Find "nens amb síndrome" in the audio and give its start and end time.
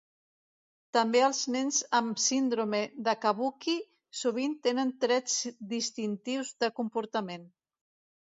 1.55-2.79